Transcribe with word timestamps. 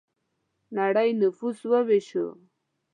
نړۍ 0.77 1.09
نفوس 1.21 1.59
وویشو. 1.71 2.25